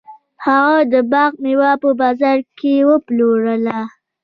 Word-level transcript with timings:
هغه 0.45 0.77
د 0.93 0.95
باغ 1.11 1.31
میوه 1.43 1.71
په 1.81 1.89
بازار 2.01 2.37
کې 2.57 2.73
وپلورله. 2.89 3.79